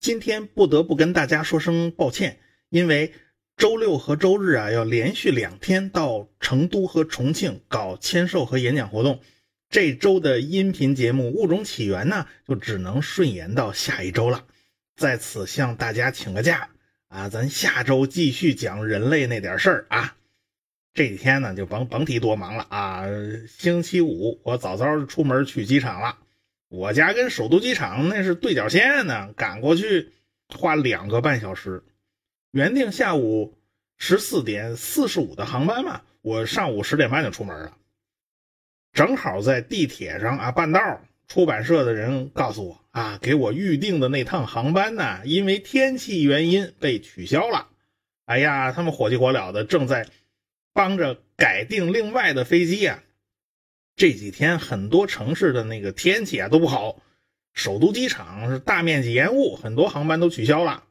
[0.00, 2.38] 今天不得不跟大家说声抱歉，
[2.68, 3.14] 因为
[3.56, 9.20] 周六和周日啊要连续两天到成都和重庆搞签售和演讲活动，
[9.70, 14.44] 这周的音频节目《物种起源》呢就只能顺延到下一周了。
[14.94, 16.68] 在此向大家请个假
[17.08, 20.16] 啊，咱下周继续讲人类那点事儿啊。
[20.94, 23.04] 这几天呢就甭甭提多忙了啊！
[23.48, 26.18] 星期五我早早出门去机场了。
[26.68, 30.12] 我家跟首都机场那是对角线呢，赶过去
[30.48, 31.82] 花两个半小时。
[32.52, 33.58] 原定下午
[33.98, 37.76] 十四点四十五的航班嘛，我上午十点半就出门了。
[38.92, 47.66] 正好在地铁上啊，半道出版社的人告诉我啊，给我预定的那趟航班呢，因为天气原因被取消了。
[48.26, 50.06] 哎呀，他们火急火燎的正在
[50.74, 53.02] 帮着改订另外的飞机呀。
[53.96, 57.00] 这几天很多城市的那个天气啊都不好，
[57.54, 60.84] 首都机场是大面积延误，很多航班都取消了。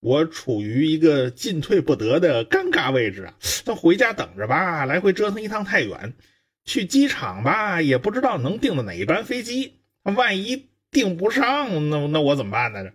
[0.00, 3.34] 我处于一个进退不得的尴尬位置啊！
[3.66, 6.14] 那回家等着吧，来回折腾一趟太远；
[6.64, 9.74] 去机场吧，也不知道能订的哪一班飞机。
[10.02, 12.90] 万一订不上，那那我怎么办呢？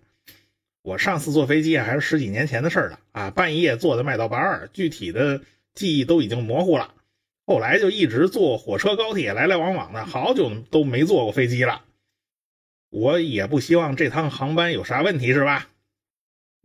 [0.82, 3.30] 我上次坐飞机还是十几年前的事了啊！
[3.30, 5.42] 半夜坐的麦道八二，具体的
[5.76, 6.94] 记忆都已经模糊了。
[7.46, 11.84] 后来就一直坐火车、高铁来来往往的，好久都没坐过飞机了。
[12.90, 15.70] 我也不希望这趟航班有啥问题，是吧？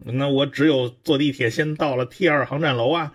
[0.03, 3.15] 那我只有坐地铁先到了 T 二航站楼啊，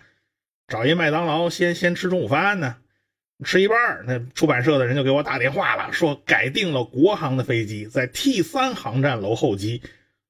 [0.68, 2.78] 找一麦当劳先先吃中午饭呢。
[3.44, 9.82] 吃一半，那出版社的人就给我打电话了，说改订了国航的飞机，在 T 三航站楼候机。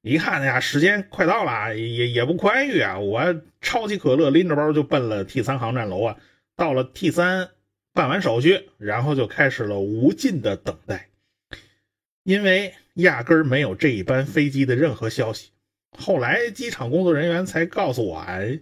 [0.06, 3.00] 一看呀，时间快到了，也也不宽裕啊。
[3.00, 6.18] 我超级可乐拎着包就奔了 T 三航站楼啊。
[6.56, 7.50] 到了 T 三，
[7.92, 11.10] 办完手续，然后就开始了无尽的等待，
[12.22, 15.50] 因为压根儿没有这一班飞机的任何消息。
[15.98, 18.60] 后来机场工作人员才告诉我，哎，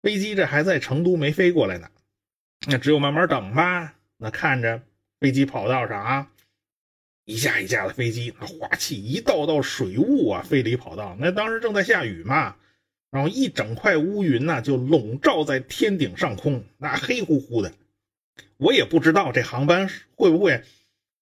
[0.00, 1.90] 飞机这还在成都没飞过来呢，
[2.66, 3.94] 那只有慢慢等吧。
[4.16, 4.80] 那看着
[5.20, 6.31] 飞机跑道上啊，
[7.24, 11.16] 一架一架的飞机，那滑气一道道水雾啊飞离跑道。
[11.18, 12.56] 那当时正在下雨嘛。
[13.10, 17.74] 然后一整块乌云呢，就笼罩在天顶上空，那黑乎乎的。
[18.56, 20.64] 我也不知道这航班会不会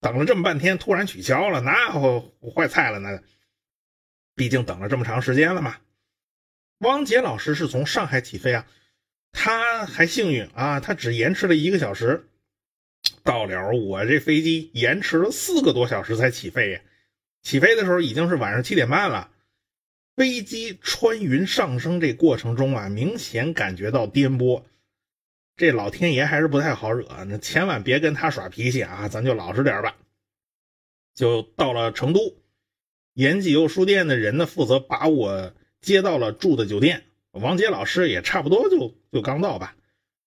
[0.00, 1.91] 等了这么半天突然取消了，那
[2.55, 3.21] 坏菜了呢。
[4.37, 5.78] 毕竟等了这么长时间了嘛。
[6.78, 8.69] 汪杰老师是从上海起飞啊，
[9.32, 12.29] 他还幸运啊，他只延迟了一个小时。
[13.22, 16.81] 到了我这飞机延迟了四个多小时才起飞呀，
[17.42, 19.31] 起飞的时候已经是晚上七点半了。
[20.16, 24.64] 飞机穿云上升这过程中啊，明显感觉到颠簸。
[25.56, 29.08] 这老天爷还是不太好惹，那千万别跟他耍脾气啊！
[29.08, 29.97] 咱就老实点吧。
[31.14, 32.34] 就到了成都，
[33.14, 37.04] 延吉佑书店的人呢，负责把我接到了住的酒店。
[37.32, 39.76] 王杰老师也差不多就就刚到吧。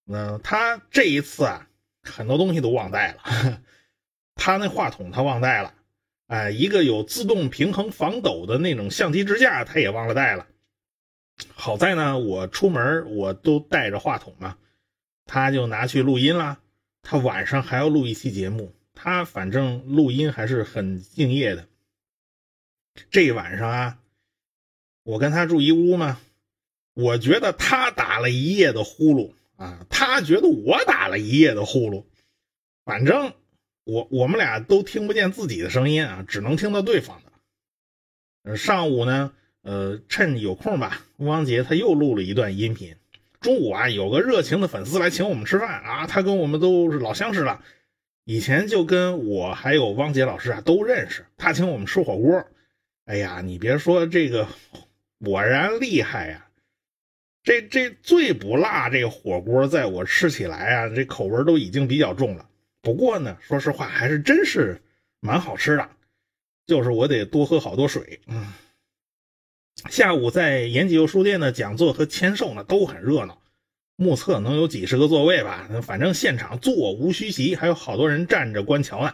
[0.07, 1.67] 嗯，他这一次啊，
[2.03, 3.61] 很多东西都忘带了。
[4.35, 5.73] 他那话筒他忘带了。
[6.27, 10.47] 哎，一个有自动平衡防抖的那种相机支架，他也忘了带了。
[11.53, 14.57] 好在呢，我出门我都带着话筒嘛，
[15.25, 16.59] 他就拿去录音了。
[17.01, 21.67] 他晚上还要录一期节目，他反正录音还是很敬业的。
[23.11, 23.99] 这一晚上啊，
[25.03, 26.19] 我跟他住一屋嘛，
[26.93, 32.05] 我觉得他打了一夜的呼噜啊，他觉得我打了一夜的呼噜，
[32.85, 33.33] 反正。
[33.85, 37.21] 我我们俩都听不见自己的声音啊，只能听到对方
[38.45, 38.55] 的。
[38.55, 42.95] 上午呢，呃，趁有空吧，汪杰他又录了一段音频。
[43.41, 47.61] 中午啊，有个热情的粉丝来请我们吃饭啊，他跟我们都是老相识了，
[48.23, 51.25] 以前就跟我还有汪杰老师啊都认识。
[51.35, 52.47] 他请我们吃火锅，
[53.03, 54.47] 哎呀，你别说这个
[55.19, 56.47] 果然厉害呀！
[57.43, 62.49] 这这最不辣这个火锅，在我吃起来啊，这口味都已经比较重了。
[62.81, 64.81] 不过呢，说实话还是真是
[65.19, 65.89] 蛮好吃的，
[66.65, 68.21] 就是我得多喝好多水。
[68.27, 68.53] 嗯，
[69.89, 73.41] 下午在延吉佑书店的讲座和签售呢都很热闹，
[73.97, 75.69] 目测能有几十个座位吧。
[75.81, 79.13] 反正现场座无虚席，还有好多人站着观瞧呢。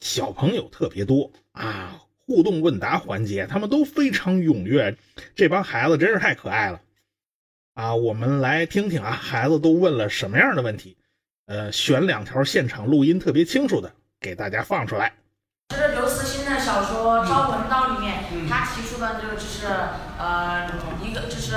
[0.00, 4.96] 小朋友特别多啊，互动问答环节他们都非常踊跃，
[5.34, 6.80] 这帮孩子真是太可爱了
[7.78, 7.94] 啊！
[7.94, 10.96] 我们来听听啊，孩子都问了什么样的问题。
[11.46, 15.12] 呃，选两条现场录音特别清楚的，给大家放出来。
[15.68, 16.58] 这是刘慈欣的？
[16.58, 19.68] 小说《朝闻道》里面，他提出的这个就是
[20.18, 20.66] 呃
[21.04, 21.54] 一个就是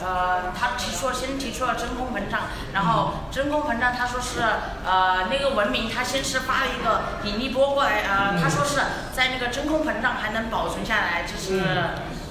[0.00, 2.42] 呃他提出了先提出了真空膨胀，
[2.72, 4.42] 然后真空膨胀他说是
[4.86, 8.78] 呃那个文明他先是发了一个引力波过来，呃他说是
[9.12, 11.64] 在那个真空膨胀还能保存下来，就是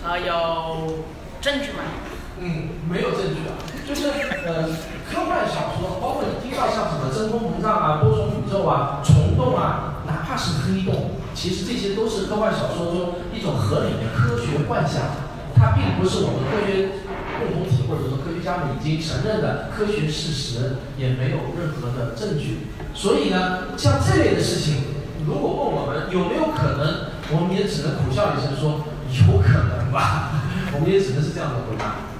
[0.01, 1.03] 呃有
[1.41, 1.83] 证据吗？
[2.43, 3.55] 嗯，没有证据啊，
[3.87, 4.09] 就是
[4.45, 4.67] 呃，
[5.07, 15.01] 科幻小说，包括你听到像什么真空膨胀啊、多重宇宙啊、虫洞啊，哪怕是黑洞，其实这些都是科幻小说中一种合理的科学幻想，
[15.55, 16.99] 它并不是我们科学
[17.39, 22.67] 共同体或者说科学家们已经承认的科学事实，也没有任何的证据。
[22.93, 24.83] 所以呢，像这类的事情，
[25.25, 28.83] 如果问我们有没有可能，我们也只能苦笑一声说
[29.31, 30.43] 有可能吧，
[30.75, 32.11] 我们也只能是这样的回答。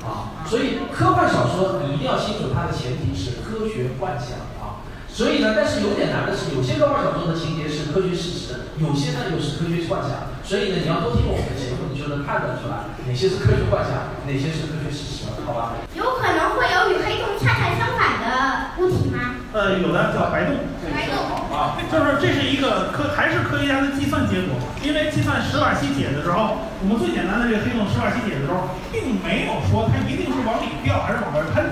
[0.45, 4.83] 所以科幻小说你一定要清楚，它的前提是科学幻想啊。
[5.07, 10.33] 所以呢，但是有点难的是，有些科幻小说的情节是科学事实，有些呢又是科学幻想。
[10.43, 15.77] 所以呢，你要多听我们的节目，你就能判断出来哪些是科学幻想，哪些是科学事实，好吧？
[15.93, 19.37] 有可能会有与黑洞恰恰相反的物体吗？
[19.53, 20.65] 呃，有的叫白洞。
[20.89, 21.42] 白洞
[21.91, 24.57] 就是这是一个科，还是科学家的计算结果。
[24.81, 31.71] 因为计算史瓦西解的时候，我们最简单的这个黑洞史瓦西解的时候，并没有说它一定是往里掉还是往外喷。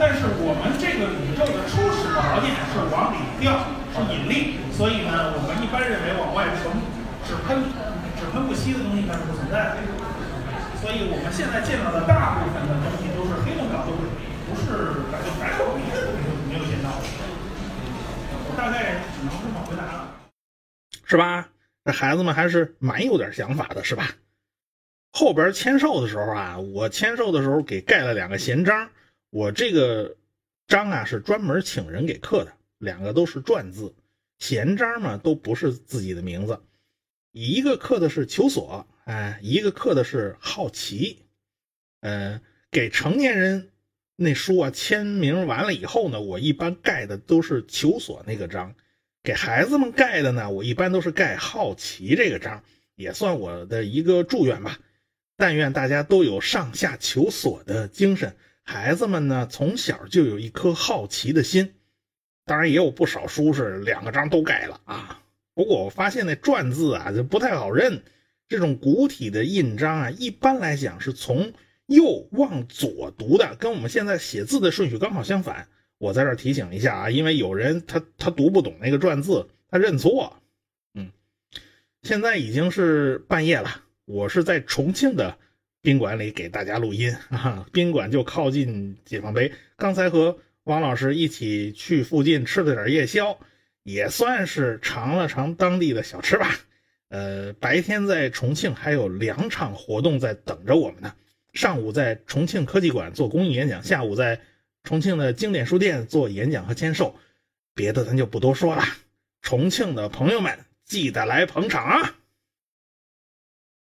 [0.00, 6.72] 但是我们这个宇宙的初始条件是往里掉，是引力，所以呢，我们一般认为往外纯
[7.22, 7.70] 只喷
[8.18, 9.84] 只喷不吸的东西它是不存在的。
[10.80, 13.94] 所以我们现在见到的大部分的东西都是黑洞表都
[14.48, 16.98] 不是白洞，白洞没有没有见到。
[18.56, 20.14] 大概只能这么回答了，
[21.04, 21.50] 是吧？
[21.84, 24.14] 这孩子们还是蛮有点想法的，是吧？
[25.10, 28.90] 后边签售的时候啊，我签售的时候给盖了两个闲章。
[29.30, 30.16] 我这个
[30.66, 33.94] 章啊是专门请人给刻的，两个都是篆字。
[34.38, 36.60] 闲章嘛都不是自己的名字，
[37.32, 41.24] 一个刻的是求索，哎，一个刻的是好奇。
[42.00, 42.40] 嗯，
[42.70, 43.71] 给成年人
[44.22, 48.74] 那书啊签名完了以后呢，我一般盖的都是求索那个章。
[49.22, 52.64] 给孩子们盖的呢，我一般都是盖好奇这个章，
[52.96, 54.78] 也算我的一个祝愿吧。
[55.36, 61.74] 但愿大家都有上下求索的精神，孩子们呢从小就有一颗好奇的心。
[62.44, 65.22] 当然也有不少书是两个章都盖了啊。
[65.54, 68.02] 不过我发现那篆字啊就不太好认，
[68.48, 71.52] 这种古体的印章啊，一般来讲是从
[71.86, 75.68] 右往左读的，跟我们现在写字的顺序刚好相反。
[75.98, 80.36] 我在这提醒一下啊，因为有人他他读不懂那个篆字，他认错。
[80.94, 81.10] 嗯，
[82.02, 85.38] 现在已经是半夜了，我是在重庆的
[85.80, 89.52] 宾馆里给大家录音啊， 宾馆就靠近解放碑。
[89.76, 93.38] 刚才和王老师一起去附近吃了点夜宵，
[93.84, 96.58] 也算是尝了尝当地的小吃吧。
[97.10, 101.14] 呃，白天在重庆还有两场活动在等着我们呢，
[101.52, 104.40] 上午在重庆科技馆做公益演讲，下午在。
[104.84, 107.14] 重庆的经典书店做演讲和签售，
[107.72, 108.82] 别的咱就不多说了。
[109.40, 112.16] 重庆的朋友们，记得来捧场啊！